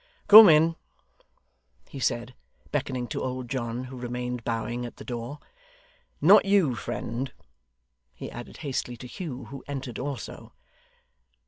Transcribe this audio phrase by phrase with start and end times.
[0.27, 0.75] 'Come in,'
[1.87, 2.33] he said,
[2.71, 5.37] beckoning to old John, who remained bowing at the door.
[6.19, 7.31] 'Not you, friend,'
[8.15, 10.53] he added hastily to Hugh, who entered also.